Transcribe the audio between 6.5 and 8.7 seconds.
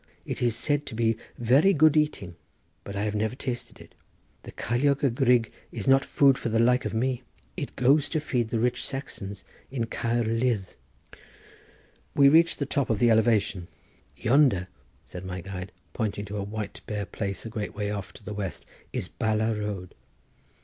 like of me. It goes to feed the